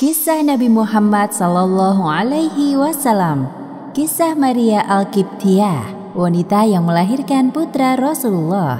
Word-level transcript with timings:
Kisah 0.00 0.40
Nabi 0.44 0.68
Muhammad 0.72 1.30
Sallallahu 1.32 2.04
Alaihi 2.04 2.76
Wasallam. 2.76 3.48
Kisah 3.94 4.34
Maria 4.34 4.82
Al-Kiptiyah 4.84 6.04
Wanita 6.14 6.62
yang 6.62 6.86
melahirkan 6.86 7.50
putra 7.50 7.98
Rasulullah. 7.98 8.78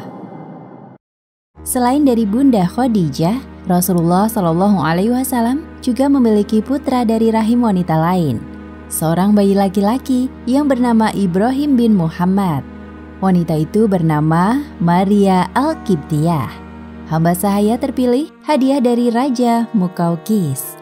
Selain 1.66 2.06
dari 2.06 2.22
Bunda 2.22 2.62
Khadijah, 2.62 3.42
Rasulullah 3.66 4.30
Shallallahu 4.30 4.78
Alaihi 4.78 5.10
Wasallam 5.10 5.66
juga 5.82 6.06
memiliki 6.06 6.62
putra 6.62 7.02
dari 7.02 7.34
rahim 7.34 7.66
wanita 7.66 7.98
lain, 7.98 8.38
seorang 8.86 9.34
bayi 9.34 9.58
laki-laki 9.58 10.30
yang 10.46 10.70
bernama 10.70 11.10
Ibrahim 11.10 11.74
bin 11.74 11.98
Muhammad. 11.98 12.73
Wanita 13.22 13.54
itu 13.54 13.86
bernama 13.86 14.58
Maria 14.82 15.46
Al-Kiptiyah. 15.54 16.50
Hamba 17.06 17.36
sahaya 17.36 17.78
terpilih 17.78 18.32
hadiah 18.42 18.82
dari 18.82 19.12
Raja 19.12 19.70
Mukaukis. 19.70 20.74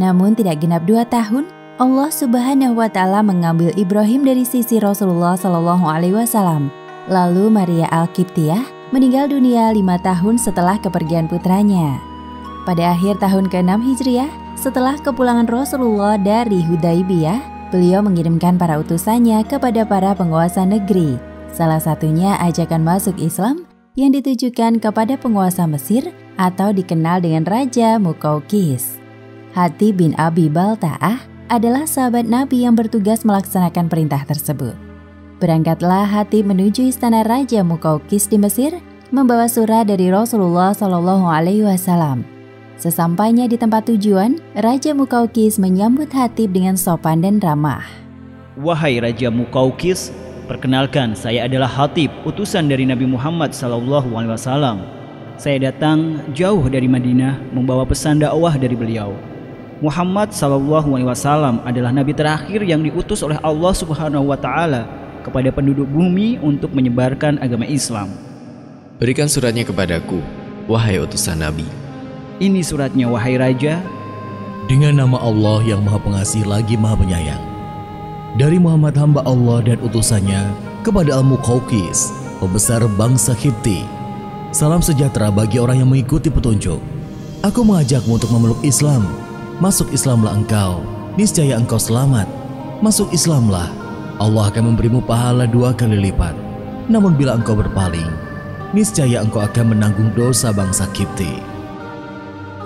Namun 0.00 0.32
tidak 0.32 0.64
genap 0.64 0.88
dua 0.88 1.04
tahun, 1.04 1.44
Allah 1.76 2.08
Subhanahu 2.08 2.80
wa 2.80 2.88
taala 2.88 3.20
mengambil 3.20 3.72
Ibrahim 3.76 4.24
dari 4.24 4.44
sisi 4.48 4.80
Rasulullah 4.80 5.36
Shallallahu 5.36 5.84
alaihi 5.84 6.16
wasallam. 6.16 6.72
Lalu 7.12 7.52
Maria 7.52 7.88
Al-Kiptiyah 7.92 8.92
meninggal 8.92 9.28
dunia 9.28 9.68
lima 9.72 10.00
tahun 10.00 10.40
setelah 10.40 10.80
kepergian 10.80 11.28
putranya. 11.28 12.00
Pada 12.64 12.96
akhir 12.96 13.20
tahun 13.20 13.48
ke-6 13.48 13.80
Hijriah, 13.80 14.30
setelah 14.56 14.96
kepulangan 15.00 15.48
Rasulullah 15.48 16.20
dari 16.20 16.60
Hudaibiyah, 16.60 17.72
beliau 17.72 18.04
mengirimkan 18.04 18.60
para 18.60 18.76
utusannya 18.76 19.40
kepada 19.48 19.88
para 19.88 20.12
penguasa 20.12 20.68
negeri. 20.68 21.29
Salah 21.50 21.82
satunya 21.82 22.38
ajakan 22.38 22.86
masuk 22.86 23.18
Islam 23.18 23.66
yang 23.98 24.14
ditujukan 24.14 24.78
kepada 24.78 25.18
penguasa 25.18 25.66
Mesir 25.66 26.14
atau 26.38 26.70
dikenal 26.70 27.20
dengan 27.20 27.44
Raja 27.44 27.98
Mukaukis. 27.98 29.02
Hati 29.50 29.90
bin 29.90 30.14
Abi 30.14 30.46
Balta'ah 30.46 31.26
adalah 31.50 31.82
sahabat 31.84 32.30
Nabi 32.30 32.62
yang 32.62 32.78
bertugas 32.78 33.26
melaksanakan 33.26 33.90
perintah 33.90 34.22
tersebut. 34.22 34.78
Berangkatlah 35.42 36.06
hati 36.06 36.46
menuju 36.46 36.86
istana 36.86 37.26
Raja 37.26 37.66
Mukaukis 37.66 38.30
di 38.30 38.38
Mesir, 38.38 38.78
membawa 39.10 39.50
surat 39.50 39.90
dari 39.90 40.06
Rasulullah 40.06 40.70
Shallallahu 40.70 41.26
Alaihi 41.26 41.66
Wasallam. 41.66 42.22
Sesampainya 42.78 43.50
di 43.50 43.58
tempat 43.58 43.90
tujuan, 43.90 44.38
Raja 44.54 44.94
Mukaukis 44.94 45.58
menyambut 45.58 46.14
Hatib 46.14 46.54
dengan 46.54 46.78
sopan 46.78 47.20
dan 47.20 47.42
ramah. 47.42 47.82
Wahai 48.54 49.02
Raja 49.02 49.28
Mukaukis, 49.28 50.14
perkenalkan 50.50 51.14
saya 51.14 51.46
adalah 51.46 51.70
Hatib, 51.70 52.10
utusan 52.26 52.66
dari 52.66 52.82
Nabi 52.82 53.06
Muhammad 53.06 53.54
Sallallahu 53.54 54.10
Alaihi 54.18 54.34
Wasallam. 54.34 54.82
Saya 55.38 55.70
datang 55.70 56.26
jauh 56.34 56.66
dari 56.66 56.90
Madinah 56.90 57.54
membawa 57.54 57.86
pesan 57.86 58.18
dakwah 58.18 58.58
dari 58.58 58.74
beliau. 58.74 59.14
Muhammad 59.78 60.34
Sallallahu 60.34 60.98
Alaihi 60.98 61.06
Wasallam 61.06 61.62
adalah 61.62 61.94
nabi 61.94 62.12
terakhir 62.12 62.66
yang 62.66 62.82
diutus 62.82 63.22
oleh 63.22 63.38
Allah 63.40 63.72
Subhanahu 63.72 64.26
Wa 64.26 64.36
Taala 64.42 64.90
kepada 65.22 65.54
penduduk 65.54 65.86
bumi 65.86 66.42
untuk 66.42 66.74
menyebarkan 66.74 67.38
agama 67.38 67.64
Islam. 67.70 68.10
Berikan 68.98 69.30
suratnya 69.30 69.64
kepadaku, 69.64 70.18
wahai 70.66 71.00
utusan 71.00 71.40
Nabi. 71.40 71.64
Ini 72.42 72.60
suratnya, 72.60 73.08
wahai 73.08 73.38
Raja. 73.38 73.80
Dengan 74.68 75.06
nama 75.06 75.16
Allah 75.24 75.64
yang 75.64 75.80
Maha 75.80 76.02
Pengasih 76.04 76.44
lagi 76.44 76.76
Maha 76.76 77.00
Penyayang. 77.00 77.49
Dari 78.38 78.58
Muhammad 78.62 78.94
hamba 78.94 79.26
Allah 79.26 79.64
dan 79.64 79.78
utusannya 79.82 80.42
kepada 80.86 81.18
Al-Muqawqis, 81.18 82.14
pembesar 82.38 82.84
bangsa 82.94 83.34
Hipti. 83.34 83.82
Salam 84.54 84.78
sejahtera 84.78 85.30
bagi 85.34 85.58
orang 85.58 85.82
yang 85.82 85.90
mengikuti 85.90 86.30
petunjuk. 86.30 86.78
Aku 87.42 87.64
mengajakmu 87.64 88.20
untuk 88.20 88.30
memeluk 88.30 88.60
Islam 88.62 89.06
Masuk 89.60 89.92
Islamlah 89.92 90.40
engkau, 90.40 90.80
niscaya 91.20 91.52
engkau 91.60 91.76
selamat. 91.76 92.24
Masuk 92.80 93.12
Islamlah, 93.12 93.68
Allah 94.16 94.48
akan 94.48 94.72
memberimu 94.72 95.04
pahala 95.04 95.44
dua 95.44 95.76
kali 95.76 96.00
lipat. 96.00 96.32
Namun 96.88 97.12
bila 97.12 97.36
engkau 97.36 97.52
berpaling, 97.52 98.08
niscaya 98.72 99.20
engkau 99.20 99.44
akan 99.44 99.76
menanggung 99.76 100.16
dosa 100.16 100.48
bangsa 100.48 100.88
Kipti. 100.96 101.44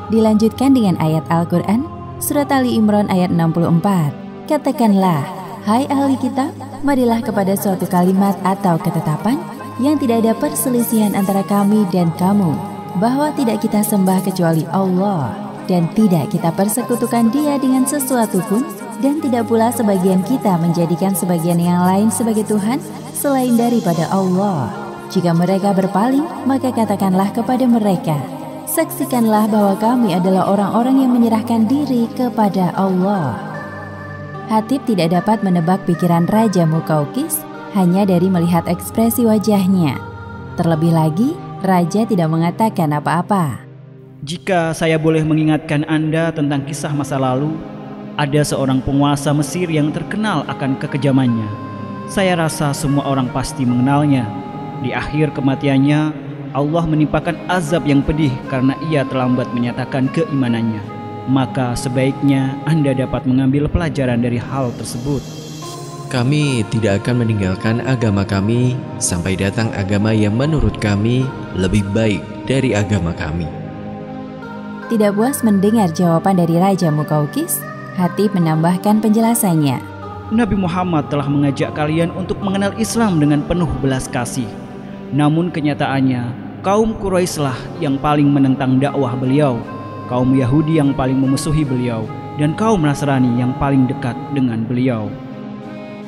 Dilanjutkan 0.07 0.71
dengan 0.71 0.95
ayat 1.03 1.27
Al-Quran, 1.35 1.83
Surat 2.23 2.47
Ali 2.55 2.79
Imran 2.79 3.11
ayat 3.11 3.35
64. 3.35 4.47
Katakanlah, 4.47 5.27
hai 5.65 5.89
ahli 5.89 6.21
kitab, 6.21 6.53
marilah 6.85 7.25
kepada 7.25 7.57
suatu 7.57 7.89
kalimat 7.89 8.37
atau 8.45 8.77
ketetapan 8.77 9.41
yang 9.81 9.97
tidak 9.97 10.21
ada 10.21 10.33
perselisihan 10.37 11.17
antara 11.17 11.41
kami 11.41 11.89
dan 11.89 12.13
kamu, 12.21 12.53
bahwa 13.01 13.33
tidak 13.33 13.65
kita 13.65 13.81
sembah 13.81 14.21
kecuali 14.21 14.69
Allah 14.71 15.33
dan 15.65 15.89
tidak 15.97 16.29
kita 16.29 16.53
persekutukan 16.53 17.33
dia 17.33 17.57
dengan 17.57 17.89
sesuatu 17.89 18.45
pun 18.53 18.61
dan 19.01 19.19
tidak 19.25 19.49
pula 19.49 19.73
sebagian 19.73 20.21
kita 20.29 20.61
menjadikan 20.61 21.17
sebagian 21.17 21.57
yang 21.57 21.81
lain 21.81 22.13
sebagai 22.13 22.45
Tuhan 22.45 22.79
selain 23.17 23.57
daripada 23.57 24.05
Allah. 24.13 24.69
Jika 25.09 25.33
mereka 25.33 25.73
berpaling, 25.73 26.45
maka 26.45 26.77
katakanlah 26.77 27.33
kepada 27.33 27.65
mereka, 27.65 28.21
saksikanlah 28.69 29.49
bahwa 29.49 29.75
kami 29.81 30.13
adalah 30.13 30.53
orang-orang 30.53 31.09
yang 31.09 31.11
menyerahkan 31.17 31.65
diri 31.65 32.05
kepada 32.13 32.77
Allah. 32.77 33.54
Hatib 34.45 34.85
tidak 34.85 35.17
dapat 35.17 35.41
menebak 35.41 35.89
pikiran 35.89 36.29
Raja 36.29 36.69
Mukaukis 36.69 37.41
hanya 37.73 38.05
dari 38.05 38.29
melihat 38.29 38.69
ekspresi 38.69 39.25
wajahnya. 39.25 39.97
Terlebih 40.61 40.93
lagi, 40.93 41.33
Raja 41.65 42.05
tidak 42.05 42.29
mengatakan 42.29 42.93
apa-apa. 42.93 43.65
Jika 44.21 44.77
saya 44.77 45.01
boleh 45.01 45.25
mengingatkan 45.25 45.89
Anda 45.89 46.29
tentang 46.29 46.69
kisah 46.69 46.93
masa 46.93 47.17
lalu, 47.17 47.57
ada 48.21 48.45
seorang 48.45 48.85
penguasa 48.85 49.33
Mesir 49.33 49.67
yang 49.73 49.91
terkenal 49.91 50.45
akan 50.47 50.77
kekejamannya. 50.77 51.49
Saya 52.07 52.37
rasa 52.37 52.77
semua 52.77 53.09
orang 53.09 53.33
pasti 53.33 53.65
mengenalnya. 53.65 54.29
Di 54.85 54.93
akhir 54.93 55.33
kematiannya, 55.33 56.13
Allah 56.53 56.85
menimpakan 56.87 57.35
azab 57.49 57.89
yang 57.89 58.05
pedih 58.05 58.31
karena 58.53 58.77
ia 58.93 59.03
terlambat 59.09 59.51
menyatakan 59.57 60.07
keimanannya. 60.13 60.94
Maka 61.25 61.73
sebaiknya 61.73 62.61
Anda 62.69 62.93
dapat 62.93 63.25
mengambil 63.25 63.65
pelajaran 63.73 64.21
dari 64.21 64.37
hal 64.37 64.69
tersebut. 64.77 65.25
Kami 66.13 66.63
tidak 66.69 67.03
akan 67.03 67.25
meninggalkan 67.25 67.81
agama 67.83 68.23
kami 68.23 68.77
sampai 69.01 69.35
datang 69.35 69.73
agama 69.75 70.13
yang 70.13 70.37
menurut 70.37 70.77
kami 70.79 71.25
lebih 71.57 71.83
baik 71.97 72.21
dari 72.45 72.77
agama 72.77 73.11
kami. 73.17 73.49
Tidak 74.93 75.17
puas 75.17 75.41
mendengar 75.41 75.91
jawaban 75.91 76.37
dari 76.37 76.61
Raja 76.61 76.93
Mukaukis, 76.93 77.59
Hatib 77.97 78.37
menambahkan 78.37 79.01
penjelasannya. 79.01 79.81
Nabi 80.29 80.57
Muhammad 80.61 81.09
telah 81.09 81.27
mengajak 81.27 81.73
kalian 81.73 82.13
untuk 82.13 82.37
mengenal 82.45 82.77
Islam 82.77 83.17
dengan 83.17 83.41
penuh 83.43 83.71
belas 83.81 84.07
kasih. 84.07 84.47
Namun 85.11 85.49
kenyataannya, 85.49 86.31
kaum 86.61 86.95
Quraisylah 87.01 87.57
yang 87.81 87.97
paling 87.99 88.29
menentang 88.29 88.77
dakwah 88.77 89.17
beliau, 89.19 89.59
kaum 90.11 90.35
Yahudi 90.37 90.79
yang 90.79 90.93
paling 90.93 91.17
memusuhi 91.17 91.63
beliau, 91.63 92.05
dan 92.37 92.53
kaum 92.55 92.83
Nasrani 92.83 93.41
yang 93.41 93.55
paling 93.57 93.87
dekat 93.89 94.15
dengan 94.37 94.65
beliau. 94.65 95.09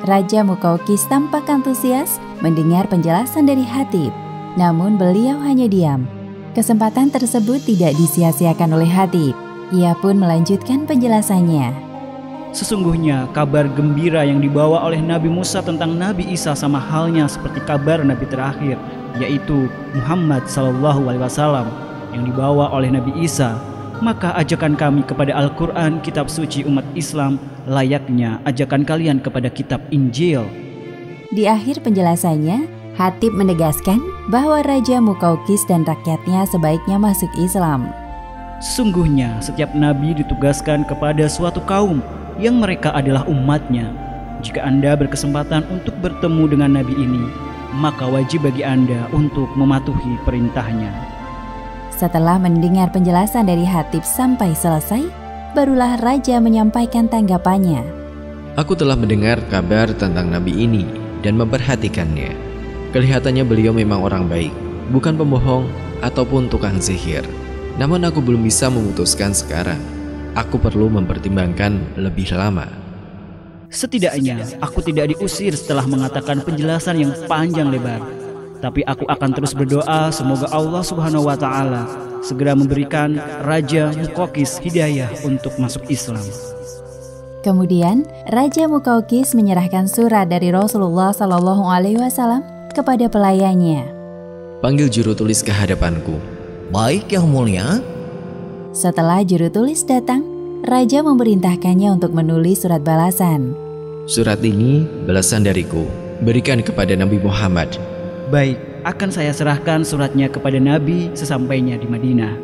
Raja 0.04 0.44
Mukaukis 0.44 1.08
tampak 1.08 1.48
antusias 1.48 2.20
mendengar 2.44 2.86
penjelasan 2.86 3.48
dari 3.48 3.64
Hatib. 3.64 4.12
Namun 4.56 4.96
beliau 4.96 5.36
hanya 5.44 5.68
diam 5.68 6.08
Kesempatan 6.56 7.12
tersebut 7.12 7.68
tidak 7.68 7.92
disia-siakan 8.00 8.80
oleh 8.80 8.88
Hatib. 8.88 9.36
Ia 9.76 9.92
pun 10.00 10.16
melanjutkan 10.16 10.88
penjelasannya. 10.88 11.68
Sesungguhnya 12.56 13.28
kabar 13.36 13.68
gembira 13.68 14.24
yang 14.24 14.40
dibawa 14.40 14.80
oleh 14.88 14.96
Nabi 14.96 15.28
Musa 15.28 15.60
tentang 15.60 15.92
Nabi 16.00 16.24
Isa 16.32 16.56
sama 16.56 16.80
halnya 16.80 17.28
seperti 17.28 17.60
kabar 17.68 18.00
Nabi 18.00 18.24
terakhir, 18.24 18.80
yaitu 19.20 19.68
Muhammad 19.92 20.48
Sallallahu 20.48 21.12
Alaihi 21.12 21.28
Wasallam 21.28 21.68
yang 22.16 22.24
dibawa 22.24 22.72
oleh 22.72 22.88
Nabi 22.88 23.12
Isa. 23.20 23.60
Maka 24.04 24.36
ajakan 24.36 24.76
kami 24.76 25.02
kepada 25.08 25.32
Al-Quran, 25.32 26.04
kitab 26.04 26.28
suci 26.28 26.68
umat 26.68 26.84
Islam, 26.92 27.40
layaknya 27.64 28.44
ajakan 28.44 28.84
kalian 28.84 29.24
kepada 29.24 29.48
kitab 29.48 29.80
Injil. 29.88 30.44
Di 31.32 31.48
akhir 31.48 31.80
penjelasannya, 31.80 32.68
Hatib 32.96 33.36
menegaskan 33.36 34.00
bahwa 34.32 34.64
Raja 34.64 35.04
Mukaukis 35.04 35.68
dan 35.68 35.84
rakyatnya 35.84 36.48
sebaiknya 36.48 36.96
masuk 36.96 37.28
Islam. 37.36 37.92
Sungguhnya 38.56 39.36
setiap 39.44 39.76
nabi 39.76 40.16
ditugaskan 40.16 40.88
kepada 40.88 41.28
suatu 41.28 41.60
kaum 41.68 42.00
yang 42.40 42.56
mereka 42.56 42.92
adalah 42.96 43.28
umatnya. 43.28 43.92
Jika 44.40 44.64
Anda 44.64 44.96
berkesempatan 44.96 45.68
untuk 45.68 45.92
bertemu 46.00 46.56
dengan 46.56 46.80
nabi 46.80 46.96
ini, 46.96 47.28
maka 47.76 48.08
wajib 48.08 48.48
bagi 48.48 48.64
Anda 48.64 49.08
untuk 49.12 49.52
mematuhi 49.56 50.16
perintahnya. 50.24 51.15
Setelah 51.96 52.36
mendengar 52.36 52.92
penjelasan 52.92 53.48
dari 53.48 53.64
Hatib 53.64 54.04
sampai 54.04 54.52
selesai, 54.52 55.08
barulah 55.56 55.96
Raja 55.96 56.36
menyampaikan 56.44 57.08
tanggapannya. 57.08 57.80
Aku 58.60 58.76
telah 58.76 59.00
mendengar 59.00 59.40
kabar 59.48 59.88
tentang 59.96 60.28
nabi 60.28 60.52
ini 60.68 60.84
dan 61.24 61.40
memperhatikannya. 61.40 62.36
Kelihatannya 62.92 63.44
beliau 63.48 63.72
memang 63.72 64.04
orang 64.04 64.28
baik. 64.28 64.52
bukan 64.86 65.18
pembohong 65.18 65.66
ataupun 65.98 66.46
tukang 66.46 66.78
sihir. 66.78 67.26
Namun 67.74 68.06
aku 68.06 68.22
belum 68.22 68.44
bisa 68.46 68.70
memutuskan 68.70 69.34
sekarang. 69.34 69.82
Aku 70.38 70.62
perlu 70.62 70.86
mempertimbangkan 70.86 71.98
lebih 71.98 72.30
lama. 72.36 72.70
Setidaknya 73.66 74.62
aku 74.62 74.78
tidak 74.78 75.10
diusir 75.16 75.58
setelah 75.58 75.82
mengatakan 75.90 76.38
penjelasan 76.44 77.02
yang 77.02 77.12
panjang 77.26 77.66
lebar. 77.66 77.98
Tapi 78.60 78.80
aku 78.88 79.04
akan 79.04 79.30
terus 79.36 79.52
berdoa 79.52 80.08
semoga 80.08 80.48
Allah 80.52 80.80
Subhanahu 80.80 81.28
wa 81.28 81.36
taala 81.36 81.84
segera 82.24 82.56
memberikan 82.56 83.20
Raja 83.44 83.92
Mukokis 83.94 84.58
hidayah 84.58 85.12
untuk 85.22 85.54
masuk 85.60 85.86
Islam. 85.86 86.24
Kemudian, 87.46 88.02
Raja 88.26 88.66
Mukaukis 88.66 89.30
menyerahkan 89.30 89.86
surat 89.86 90.26
dari 90.26 90.50
Rasulullah 90.50 91.14
Shallallahu 91.14 91.62
Alaihi 91.62 91.94
Wasallam 91.94 92.42
kepada 92.74 93.06
pelayannya. 93.06 93.86
Panggil 94.58 94.90
juru 94.90 95.14
tulis 95.14 95.46
ke 95.46 95.54
hadapanku. 95.54 96.18
Baik 96.74 97.14
yang 97.14 97.30
mulia. 97.30 97.78
Setelah 98.74 99.22
juru 99.22 99.46
tulis 99.46 99.86
datang, 99.86 100.26
Raja 100.66 101.06
memerintahkannya 101.06 101.94
untuk 101.94 102.10
menulis 102.10 102.66
surat 102.66 102.82
balasan. 102.82 103.54
Surat 104.10 104.42
ini 104.42 104.82
balasan 105.06 105.46
dariku. 105.46 105.86
Berikan 106.26 106.58
kepada 106.66 106.98
Nabi 106.98 107.22
Muhammad. 107.22 107.78
Baik, 108.26 108.58
akan 108.82 109.10
saya 109.14 109.30
serahkan 109.30 109.86
suratnya 109.86 110.26
kepada 110.26 110.58
Nabi 110.58 111.14
sesampainya 111.14 111.78
di 111.78 111.86
Madinah. 111.86 112.34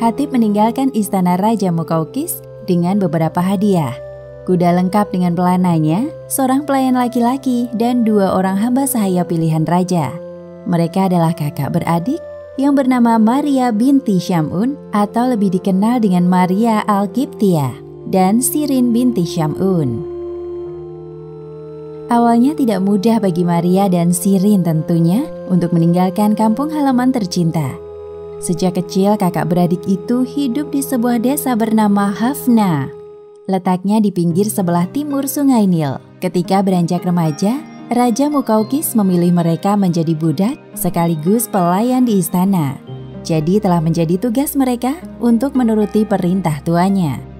Hatib 0.00 0.32
meninggalkan 0.32 0.88
istana 0.96 1.36
Raja 1.36 1.68
Mukaukis 1.68 2.40
dengan 2.64 2.96
beberapa 2.96 3.38
hadiah. 3.44 3.92
Kuda 4.48 4.74
lengkap 4.74 5.14
dengan 5.14 5.38
pelananya, 5.38 6.10
seorang 6.26 6.66
pelayan 6.66 6.98
laki-laki, 6.98 7.70
dan 7.78 8.02
dua 8.02 8.34
orang 8.34 8.58
hamba 8.58 8.88
sahaya 8.88 9.22
pilihan 9.22 9.62
raja. 9.68 10.10
Mereka 10.66 11.06
adalah 11.06 11.30
kakak 11.30 11.70
beradik 11.70 12.18
yang 12.58 12.74
bernama 12.74 13.16
Maria 13.22 13.70
binti 13.70 14.18
Syamun 14.18 14.74
atau 14.90 15.30
lebih 15.30 15.54
dikenal 15.54 16.02
dengan 16.02 16.26
Maria 16.26 16.82
Al-Kiptia 16.90 17.70
dan 18.10 18.42
Sirin 18.42 18.90
binti 18.90 19.22
Syamun. 19.22 20.11
Awalnya 22.12 22.52
tidak 22.52 22.84
mudah 22.84 23.16
bagi 23.24 23.40
Maria 23.40 23.88
dan 23.88 24.12
Sirin 24.12 24.60
tentunya 24.60 25.24
untuk 25.48 25.72
meninggalkan 25.72 26.36
kampung 26.36 26.68
halaman 26.68 27.08
tercinta. 27.08 27.72
Sejak 28.36 28.76
kecil 28.76 29.16
kakak 29.16 29.48
beradik 29.48 29.80
itu 29.88 30.20
hidup 30.20 30.68
di 30.68 30.84
sebuah 30.84 31.24
desa 31.24 31.56
bernama 31.56 32.12
Hafna. 32.12 32.92
Letaknya 33.48 33.96
di 34.04 34.12
pinggir 34.12 34.44
sebelah 34.44 34.84
timur 34.92 35.24
sungai 35.24 35.64
Nil. 35.64 35.96
Ketika 36.20 36.60
beranjak 36.60 37.00
remaja, 37.00 37.64
Raja 37.88 38.28
Mukaukis 38.28 38.92
memilih 38.92 39.32
mereka 39.32 39.72
menjadi 39.72 40.12
budak 40.12 40.60
sekaligus 40.76 41.48
pelayan 41.48 42.04
di 42.04 42.20
istana. 42.20 42.76
Jadi 43.24 43.56
telah 43.56 43.80
menjadi 43.80 44.20
tugas 44.20 44.52
mereka 44.52 45.00
untuk 45.16 45.56
menuruti 45.56 46.04
perintah 46.04 46.60
tuanya. 46.60 47.32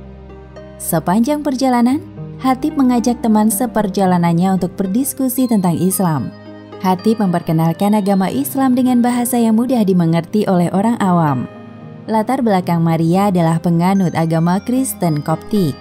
Sepanjang 0.80 1.44
perjalanan, 1.44 2.11
Hatib 2.42 2.74
mengajak 2.74 3.22
teman 3.22 3.54
seperjalanannya 3.54 4.58
untuk 4.58 4.74
berdiskusi 4.74 5.46
tentang 5.46 5.78
Islam. 5.78 6.34
Hatib 6.82 7.22
memperkenalkan 7.22 7.94
agama 7.94 8.26
Islam 8.34 8.74
dengan 8.74 8.98
bahasa 8.98 9.38
yang 9.38 9.54
mudah 9.54 9.86
dimengerti 9.86 10.42
oleh 10.50 10.66
orang 10.74 10.98
awam. 10.98 11.46
Latar 12.10 12.42
belakang 12.42 12.82
Maria 12.82 13.30
adalah 13.30 13.62
penganut 13.62 14.10
agama 14.18 14.58
Kristen 14.58 15.22
Koptik. 15.22 15.78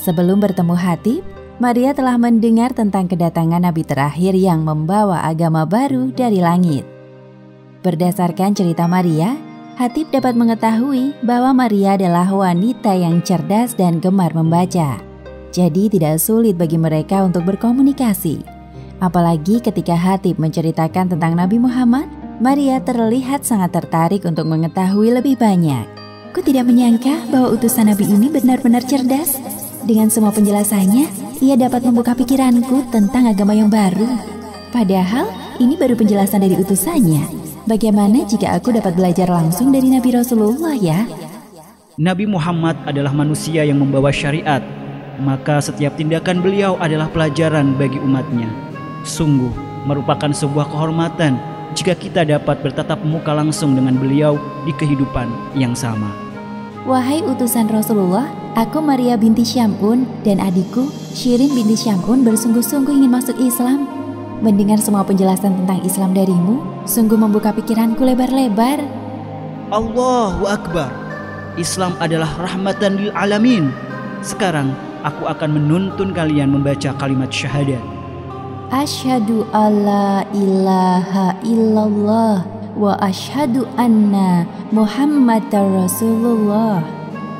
Sebelum 0.00 0.40
bertemu 0.40 0.72
Hatib, 0.80 1.20
Maria 1.60 1.92
telah 1.92 2.16
mendengar 2.16 2.72
tentang 2.72 3.04
kedatangan 3.04 3.68
nabi 3.68 3.84
terakhir 3.84 4.32
yang 4.32 4.64
membawa 4.64 5.28
agama 5.28 5.68
baru 5.68 6.08
dari 6.08 6.40
langit. 6.40 6.88
Berdasarkan 7.84 8.56
cerita 8.56 8.88
Maria, 8.88 9.36
Hatib 9.76 10.08
dapat 10.08 10.40
mengetahui 10.40 11.20
bahwa 11.20 11.52
Maria 11.52 12.00
adalah 12.00 12.32
wanita 12.32 12.96
yang 12.96 13.20
cerdas 13.20 13.76
dan 13.76 14.00
gemar 14.00 14.32
membaca. 14.32 15.07
Jadi 15.58 15.90
tidak 15.90 16.22
sulit 16.22 16.54
bagi 16.54 16.78
mereka 16.78 17.26
untuk 17.26 17.42
berkomunikasi. 17.42 18.46
Apalagi 19.02 19.58
ketika 19.58 19.98
Hatib 19.98 20.38
menceritakan 20.38 21.10
tentang 21.10 21.34
Nabi 21.34 21.58
Muhammad, 21.58 22.06
Maria 22.38 22.78
terlihat 22.78 23.42
sangat 23.42 23.74
tertarik 23.74 24.22
untuk 24.22 24.46
mengetahui 24.46 25.18
lebih 25.18 25.34
banyak. 25.34 25.82
Ku 26.30 26.38
tidak 26.46 26.70
menyangka 26.70 27.26
bahwa 27.34 27.58
utusan 27.58 27.90
Nabi 27.90 28.06
ini 28.06 28.30
benar-benar 28.30 28.86
cerdas. 28.86 29.34
Dengan 29.82 30.06
semua 30.14 30.30
penjelasannya, 30.30 31.10
ia 31.42 31.58
dapat 31.58 31.82
membuka 31.82 32.14
pikiranku 32.14 32.86
tentang 32.94 33.26
agama 33.26 33.50
yang 33.50 33.66
baru. 33.66 34.06
Padahal, 34.70 35.26
ini 35.58 35.74
baru 35.74 35.98
penjelasan 35.98 36.38
dari 36.38 36.54
utusannya. 36.54 37.26
Bagaimana 37.66 38.22
jika 38.30 38.54
aku 38.54 38.70
dapat 38.78 38.94
belajar 38.94 39.26
langsung 39.26 39.74
dari 39.74 39.90
Nabi 39.90 40.14
Rasulullah 40.14 40.78
ya? 40.78 41.02
Nabi 41.98 42.30
Muhammad 42.30 42.78
adalah 42.86 43.10
manusia 43.10 43.66
yang 43.66 43.82
membawa 43.82 44.14
syariat 44.14 44.62
maka 45.18 45.58
setiap 45.58 45.98
tindakan 45.98 46.40
beliau 46.42 46.78
adalah 46.78 47.10
pelajaran 47.10 47.74
bagi 47.74 47.98
umatnya. 47.98 48.48
Sungguh 49.02 49.50
merupakan 49.86 50.30
sebuah 50.30 50.70
kehormatan 50.70 51.38
jika 51.76 51.94
kita 51.94 52.24
dapat 52.24 52.58
bertatap 52.64 53.02
muka 53.04 53.34
langsung 53.34 53.76
dengan 53.76 53.98
beliau 53.98 54.40
di 54.64 54.72
kehidupan 54.74 55.28
yang 55.54 55.76
sama. 55.76 56.10
Wahai 56.88 57.20
utusan 57.20 57.68
Rasulullah, 57.68 58.32
aku 58.56 58.80
Maria 58.80 59.18
binti 59.20 59.44
Syamun 59.44 60.08
dan 60.24 60.40
adikku 60.40 60.88
Shirin 61.12 61.52
binti 61.52 61.76
Syamun 61.76 62.24
bersungguh-sungguh 62.24 62.94
ingin 62.96 63.12
masuk 63.12 63.36
Islam. 63.36 63.84
Mendengar 64.38 64.78
semua 64.78 65.02
penjelasan 65.02 65.52
tentang 65.64 65.82
Islam 65.82 66.14
darimu, 66.14 66.62
sungguh 66.86 67.18
membuka 67.18 67.50
pikiranku 67.50 68.06
lebar-lebar. 68.06 68.80
Allahu 69.74 70.46
Akbar. 70.46 70.88
Islam 71.58 71.98
adalah 71.98 72.30
rahmatan 72.38 73.02
lil 73.02 73.10
alamin. 73.18 73.74
Sekarang 74.22 74.72
aku 75.02 75.28
akan 75.30 75.50
menuntun 75.58 76.10
kalian 76.14 76.54
membaca 76.54 76.94
kalimat 76.96 77.30
syahadat. 77.30 77.80
Asyhadu 78.68 79.48
alla 79.56 80.28
ilaha 80.36 81.32
illallah 81.40 82.44
wa 82.76 82.92
asyhadu 83.00 83.64
anna 83.80 84.44
Muhammadar 84.70 85.64
Rasulullah. 85.64 86.84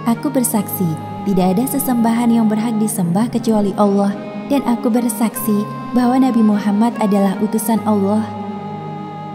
Aku 0.08 0.32
bersaksi, 0.32 0.88
tidak 1.28 1.56
ada 1.58 1.64
sesembahan 1.69 2.32
yang 2.32 2.49
berhak 2.49 2.81
disembah 2.81 3.28
kecuali 3.28 3.76
Allah 3.76 4.16
dan 4.49 4.64
aku 4.64 4.88
bersaksi 4.88 5.69
bahwa 5.93 6.16
Nabi 6.16 6.40
Muhammad 6.40 6.96
adalah 6.99 7.37
utusan 7.44 7.84
Allah. 7.84 8.25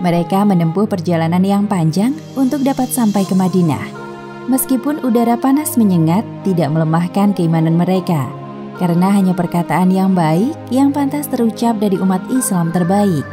Mereka 0.02 0.44
menempuh 0.44 0.90
perjalanan 0.90 1.46
yang 1.46 1.64
panjang 1.70 2.18
untuk 2.34 2.66
dapat 2.66 2.90
sampai 2.90 3.24
ke 3.24 3.38
Madinah. 3.38 4.03
Meskipun 4.52 5.00
udara 5.08 5.40
panas 5.40 5.80
menyengat, 5.80 6.28
tidak 6.44 6.68
melemahkan 6.68 7.32
keimanan 7.32 7.80
mereka, 7.80 8.28
karena 8.76 9.08
hanya 9.16 9.32
perkataan 9.32 9.88
yang 9.88 10.12
baik 10.12 10.52
yang 10.68 10.92
pantas 10.92 11.32
terucap 11.32 11.80
dari 11.80 11.96
umat 11.96 12.20
Islam 12.28 12.68
terbaik. 12.76 13.24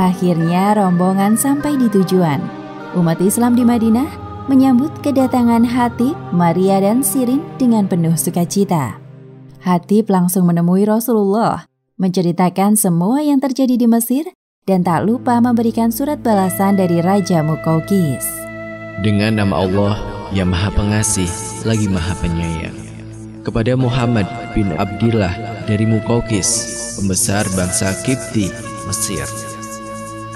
Akhirnya, 0.00 0.72
rombongan 0.72 1.36
sampai 1.36 1.76
di 1.76 1.92
tujuan. 1.92 2.40
Umat 2.96 3.20
Islam 3.20 3.60
di 3.60 3.66
Madinah 3.66 4.08
menyambut 4.48 4.88
kedatangan 5.04 5.68
Hatib, 5.68 6.16
Maria, 6.32 6.80
dan 6.80 7.04
Sirin 7.04 7.44
dengan 7.60 7.84
penuh 7.84 8.16
sukacita. 8.16 8.96
Hatib 9.60 10.08
langsung 10.08 10.48
menemui 10.48 10.88
Rasulullah, 10.88 11.68
menceritakan 12.00 12.72
semua 12.72 13.20
yang 13.20 13.36
terjadi 13.36 13.76
di 13.76 13.84
Mesir, 13.84 14.24
dan 14.64 14.80
tak 14.80 15.04
lupa 15.04 15.36
memberikan 15.44 15.92
surat 15.92 16.24
balasan 16.24 16.80
dari 16.80 17.04
Raja 17.04 17.44
Mukaukis. 17.44 18.24
Dengan 19.04 19.44
nama 19.44 19.54
Allah 19.66 20.17
yang 20.32 20.52
maha 20.52 20.68
pengasih 20.68 21.28
lagi 21.64 21.88
maha 21.88 22.12
penyayang. 22.20 22.76
Kepada 23.40 23.72
Muhammad 23.80 24.28
bin 24.52 24.76
Abdillah 24.76 25.64
dari 25.64 25.88
Mukaukis, 25.88 26.48
pembesar 27.00 27.48
bangsa 27.56 27.96
Kipti, 28.04 28.52
Mesir. 28.84 29.24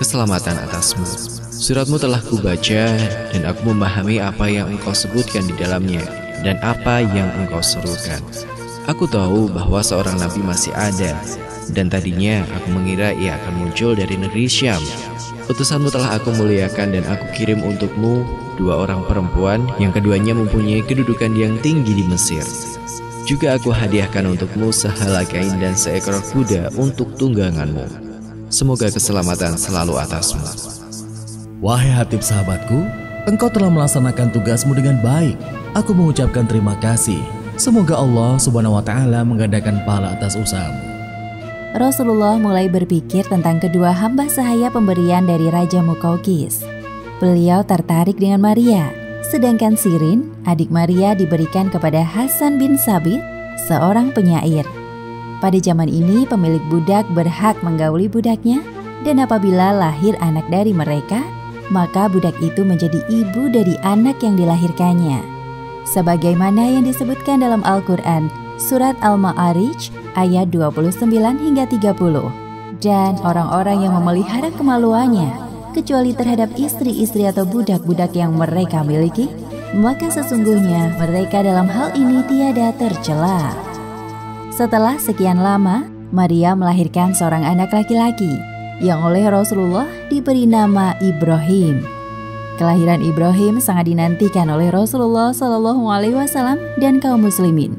Keselamatan 0.00 0.56
atasmu. 0.64 1.04
Suratmu 1.52 2.00
telah 2.00 2.18
kubaca 2.24 2.84
dan 3.30 3.42
aku 3.44 3.70
memahami 3.70 4.18
apa 4.18 4.48
yang 4.48 4.72
engkau 4.72 4.96
sebutkan 4.96 5.44
di 5.44 5.54
dalamnya 5.60 6.02
dan 6.40 6.56
apa 6.64 7.04
yang 7.04 7.28
engkau 7.44 7.60
serukan. 7.60 8.18
Aku 8.90 9.06
tahu 9.06 9.46
bahwa 9.52 9.78
seorang 9.78 10.18
nabi 10.18 10.42
masih 10.42 10.74
ada 10.74 11.14
dan 11.70 11.86
tadinya 11.86 12.42
aku 12.50 12.74
mengira 12.74 13.14
ia 13.14 13.38
akan 13.38 13.62
muncul 13.62 13.94
dari 13.94 14.18
negeri 14.18 14.50
Syam. 14.50 14.82
Utusanmu 15.50 15.90
telah 15.90 16.22
aku 16.22 16.30
muliakan 16.38 16.94
dan 16.94 17.04
aku 17.10 17.26
kirim 17.34 17.66
untukmu 17.66 18.22
dua 18.54 18.86
orang 18.86 19.02
perempuan 19.10 19.66
yang 19.82 19.90
keduanya 19.90 20.38
mempunyai 20.38 20.86
kedudukan 20.86 21.34
yang 21.34 21.58
tinggi 21.58 21.98
di 21.98 22.04
Mesir. 22.06 22.46
Juga 23.26 23.58
aku 23.58 23.74
hadiahkan 23.74 24.22
untukmu 24.22 24.70
sehelai 24.70 25.26
kain 25.26 25.58
dan 25.58 25.74
seekor 25.74 26.18
kuda 26.30 26.70
untuk 26.78 27.10
tungganganmu. 27.18 27.86
Semoga 28.52 28.86
keselamatan 28.92 29.58
selalu 29.58 29.98
atasmu. 29.98 30.44
Wahai 31.62 31.90
hatib 31.90 32.22
sahabatku, 32.22 32.84
engkau 33.26 33.48
telah 33.50 33.70
melaksanakan 33.70 34.34
tugasmu 34.34 34.74
dengan 34.74 34.98
baik. 35.00 35.38
Aku 35.72 35.94
mengucapkan 35.94 36.46
terima 36.46 36.76
kasih. 36.78 37.22
Semoga 37.56 37.98
Allah 37.98 38.36
Subhanahu 38.38 38.78
wa 38.78 38.84
taala 38.84 39.22
menggandakan 39.22 39.80
pahala 39.86 40.18
atas 40.18 40.34
usahamu. 40.36 40.91
Rasulullah 41.72 42.36
mulai 42.36 42.68
berpikir 42.68 43.24
tentang 43.32 43.56
kedua 43.56 43.96
hamba 43.96 44.28
sahaya 44.28 44.68
pemberian 44.68 45.24
dari 45.24 45.48
Raja 45.48 45.80
Mukaukis. 45.80 46.60
Beliau 47.16 47.64
tertarik 47.64 48.20
dengan 48.20 48.44
Maria, 48.44 48.92
sedangkan 49.32 49.72
Sirin, 49.72 50.28
adik 50.44 50.68
Maria 50.68 51.16
diberikan 51.16 51.72
kepada 51.72 52.04
Hasan 52.04 52.60
bin 52.60 52.76
Sabit, 52.76 53.24
seorang 53.64 54.12
penyair. 54.12 54.68
Pada 55.40 55.56
zaman 55.56 55.88
ini, 55.88 56.28
pemilik 56.28 56.60
budak 56.68 57.08
berhak 57.16 57.56
menggauli 57.64 58.04
budaknya, 58.04 58.60
dan 59.00 59.24
apabila 59.24 59.72
lahir 59.72 60.12
anak 60.20 60.44
dari 60.52 60.76
mereka, 60.76 61.24
maka 61.72 62.04
budak 62.04 62.36
itu 62.44 62.68
menjadi 62.68 63.00
ibu 63.08 63.48
dari 63.48 63.80
anak 63.80 64.20
yang 64.20 64.36
dilahirkannya. 64.36 65.24
Sebagaimana 65.88 66.68
yang 66.68 66.84
disebutkan 66.84 67.40
dalam 67.40 67.64
Al-Quran, 67.64 68.28
Surat 68.60 68.94
Al-Ma'arij 69.00 70.01
ayat 70.18 70.52
29 70.52 71.08
hingga 71.14 71.64
30. 71.68 72.82
Dan 72.82 73.14
orang-orang 73.22 73.86
yang 73.86 73.94
memelihara 73.94 74.50
kemaluannya, 74.54 75.30
kecuali 75.72 76.12
terhadap 76.12 76.52
istri-istri 76.58 77.24
atau 77.30 77.46
budak-budak 77.46 78.12
yang 78.12 78.34
mereka 78.34 78.82
miliki, 78.82 79.30
maka 79.72 80.12
sesungguhnya 80.12 81.00
mereka 81.00 81.40
dalam 81.40 81.64
hal 81.70 81.96
ini 81.96 82.20
tiada 82.28 82.74
tercela. 82.76 83.56
Setelah 84.52 85.00
sekian 85.00 85.40
lama, 85.40 85.88
Maria 86.12 86.52
melahirkan 86.52 87.16
seorang 87.16 87.40
anak 87.40 87.72
laki-laki 87.72 88.36
yang 88.84 89.00
oleh 89.00 89.24
Rasulullah 89.32 89.88
diberi 90.12 90.44
nama 90.44 90.92
Ibrahim. 91.00 91.80
Kelahiran 92.60 93.00
Ibrahim 93.00 93.56
sangat 93.64 93.88
dinantikan 93.88 94.52
oleh 94.52 94.68
Rasulullah 94.68 95.32
Shallallahu 95.32 95.88
Alaihi 95.88 96.20
Wasallam 96.20 96.60
dan 96.76 97.00
kaum 97.00 97.24
muslimin. 97.24 97.72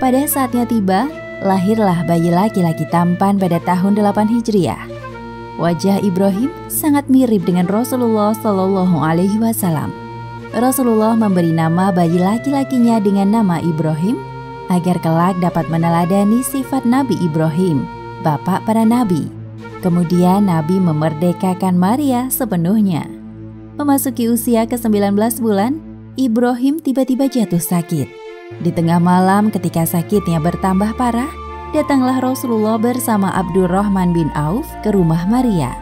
Pada 0.00 0.24
saatnya 0.24 0.64
tiba, 0.64 1.04
lahirlah 1.40 2.04
bayi 2.04 2.28
laki-laki 2.28 2.84
tampan 2.88 3.40
pada 3.40 3.60
tahun 3.64 3.96
8 3.96 4.28
Hijriah. 4.28 4.84
Wajah 5.60 6.00
Ibrahim 6.00 6.48
sangat 6.72 7.08
mirip 7.12 7.44
dengan 7.44 7.68
Rasulullah 7.68 8.32
Shallallahu 8.32 8.96
Alaihi 8.96 9.36
Wasallam. 9.36 9.92
Rasulullah 10.56 11.12
memberi 11.14 11.52
nama 11.52 11.92
bayi 11.92 12.16
laki-lakinya 12.16 12.96
dengan 12.98 13.28
nama 13.28 13.60
Ibrahim 13.60 14.16
agar 14.70 14.96
kelak 15.02 15.36
dapat 15.42 15.66
meneladani 15.68 16.40
sifat 16.46 16.86
Nabi 16.86 17.18
Ibrahim, 17.20 17.84
bapak 18.22 18.64
para 18.64 18.86
nabi. 18.86 19.26
Kemudian 19.80 20.46
Nabi 20.46 20.76
memerdekakan 20.76 21.72
Maria 21.76 22.28
sepenuhnya. 22.28 23.08
Memasuki 23.80 24.28
usia 24.28 24.68
ke-19 24.68 25.16
bulan, 25.40 25.80
Ibrahim 26.20 26.76
tiba-tiba 26.76 27.32
jatuh 27.32 27.62
sakit. 27.62 28.19
Di 28.60 28.68
tengah 28.68 29.00
malam 29.00 29.48
ketika 29.48 29.88
sakitnya 29.88 30.36
bertambah 30.36 30.92
parah, 31.00 31.32
datanglah 31.72 32.20
Rasulullah 32.20 32.76
bersama 32.76 33.32
Abdurrahman 33.32 34.12
bin 34.12 34.28
Auf 34.36 34.68
ke 34.84 34.92
rumah 34.92 35.24
Maria. 35.24 35.72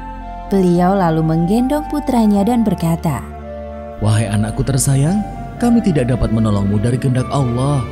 Beliau 0.46 0.94
lalu 0.94 1.26
menggendong 1.26 1.82
putranya 1.90 2.46
dan 2.46 2.62
berkata, 2.62 3.18
Wahai 3.98 4.30
anakku 4.30 4.62
tersayang, 4.62 5.26
kami 5.58 5.82
tidak 5.82 6.06
dapat 6.06 6.30
menolongmu 6.30 6.78
dari 6.78 6.94
kehendak 7.02 7.26
Allah. 7.34 7.82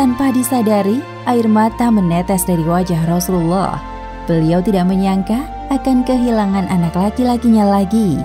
Tanpa 0.00 0.32
disadari, 0.32 1.04
air 1.28 1.44
mata 1.44 1.92
menetes 1.92 2.48
dari 2.48 2.64
wajah 2.64 3.04
Rasulullah. 3.04 3.76
Beliau 4.24 4.64
tidak 4.64 4.88
menyangka 4.88 5.36
akan 5.68 6.00
kehilangan 6.08 6.64
anak 6.72 6.96
laki-lakinya 6.96 7.68
lagi. 7.68 8.16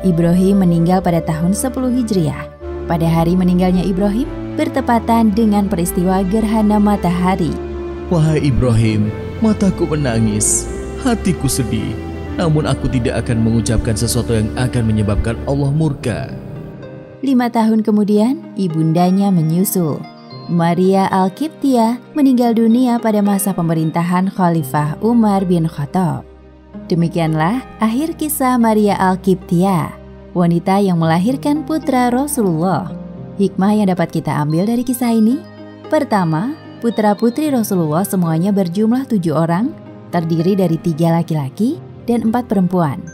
Ibrahim 0.00 0.64
meninggal 0.64 1.04
pada 1.04 1.20
tahun 1.20 1.52
10 1.52 1.76
Hijriah. 1.92 2.42
Pada 2.88 3.04
hari 3.04 3.36
meninggalnya 3.36 3.84
Ibrahim, 3.84 4.45
bertepatan 4.56 5.30
dengan 5.36 5.68
peristiwa 5.68 6.24
gerhana 6.24 6.80
matahari. 6.80 7.52
Wahai 8.08 8.40
Ibrahim, 8.48 9.12
mataku 9.44 9.84
menangis, 9.84 10.64
hatiku 11.04 11.46
sedih, 11.46 11.92
namun 12.40 12.64
aku 12.64 12.88
tidak 12.88 13.22
akan 13.22 13.44
mengucapkan 13.44 13.92
sesuatu 13.92 14.32
yang 14.32 14.48
akan 14.56 14.82
menyebabkan 14.88 15.36
Allah 15.44 15.70
murka. 15.70 16.32
Lima 17.20 17.52
tahun 17.52 17.84
kemudian, 17.84 18.56
ibundanya 18.56 19.28
menyusul. 19.28 20.00
Maria 20.46 21.10
Al-Kiptia 21.10 21.98
meninggal 22.14 22.54
dunia 22.54 23.02
pada 23.02 23.18
masa 23.18 23.50
pemerintahan 23.50 24.30
Khalifah 24.30 24.96
Umar 25.02 25.42
bin 25.42 25.66
Khattab. 25.66 26.22
Demikianlah 26.86 27.66
akhir 27.82 28.14
kisah 28.14 28.54
Maria 28.54 28.94
Al-Kiptia, 28.94 29.90
wanita 30.38 30.78
yang 30.78 31.02
melahirkan 31.02 31.66
putra 31.66 32.14
Rasulullah 32.14 33.05
Hikmah 33.36 33.72
yang 33.76 33.88
dapat 33.92 34.16
kita 34.16 34.32
ambil 34.32 34.64
dari 34.64 34.80
kisah 34.80 35.12
ini 35.12 35.36
Pertama, 35.92 36.56
putra-putri 36.80 37.52
Rasulullah 37.52 38.02
semuanya 38.02 38.48
berjumlah 38.48 39.04
tujuh 39.12 39.36
orang 39.36 39.76
Terdiri 40.08 40.56
dari 40.56 40.80
tiga 40.80 41.12
laki-laki 41.20 41.76
dan 42.08 42.32
empat 42.32 42.48
perempuan 42.48 43.04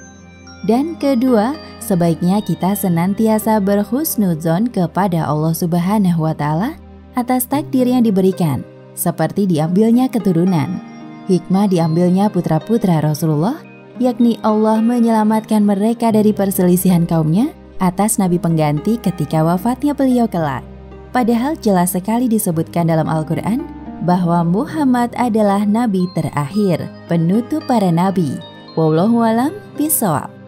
Dan 0.63 0.95
kedua, 0.95 1.59
sebaiknya 1.83 2.39
kita 2.39 2.79
senantiasa 2.79 3.59
berhusnuzon 3.59 4.71
kepada 4.71 5.27
Allah 5.27 5.51
Subhanahu 5.59 6.23
wa 6.23 6.35
Ta'ala 6.39 6.79
atas 7.13 7.45
takdir 7.45 7.85
yang 7.85 8.07
diberikan, 8.07 8.65
seperti 8.97 9.45
diambilnya 9.45 10.09
keturunan. 10.09 10.81
Hikmah 11.29 11.69
diambilnya 11.69 12.33
putra-putra 12.33 13.03
Rasulullah, 13.05 13.61
yakni 14.01 14.41
Allah 14.41 14.81
menyelamatkan 14.81 15.63
mereka 15.63 16.09
dari 16.11 16.33
perselisihan 16.33 17.05
kaumnya 17.05 17.53
atas 17.83 18.23
nabi 18.23 18.39
pengganti 18.39 19.03
ketika 19.03 19.43
wafatnya 19.43 19.93
beliau 19.93 20.31
kelak. 20.31 20.63
Padahal 21.11 21.59
jelas 21.59 21.93
sekali 21.93 22.31
disebutkan 22.31 22.89
dalam 22.89 23.11
Al-Quran 23.11 23.67
bahwa 24.07 24.47
Muhammad 24.47 25.13
adalah 25.19 25.67
nabi 25.67 26.07
terakhir, 26.15 26.87
penutup 27.11 27.67
para 27.67 27.91
nabi. 27.91 28.39
Wallahualam 28.79 29.53
bisawab. 29.77 30.42